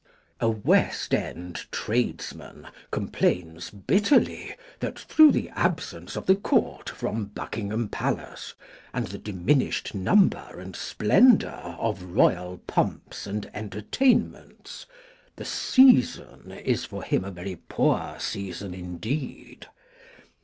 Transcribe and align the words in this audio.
A 0.39 0.49
West 0.49 1.13
end 1.13 1.67
tradesman 1.71 2.65
complains 2.89 3.69
bitterly 3.69 4.55
that 4.79 4.97
through 4.97 5.31
the 5.31 5.49
absence 5.49 6.15
of 6.15 6.25
the 6.25 6.33
Court 6.35 6.89
from 6.89 7.25
Buckingham 7.25 7.87
Palace, 7.87 8.55
and 8.95 9.05
the 9.05 9.19
diminished 9.19 9.93
number 9.93 10.59
and 10.59 10.75
splendor 10.75 11.49
of 11.77 12.01
royal 12.01 12.57
pomps 12.65 13.27
and 13.27 13.47
entertainments, 13.53 14.87
the 15.35 15.45
"Season" 15.45 16.51
is 16.51 16.83
for 16.83 17.03
him 17.03 17.23
a 17.23 17.29
very 17.29 17.57
poor 17.57 18.15
season 18.17 18.73
indeed. 18.73 19.67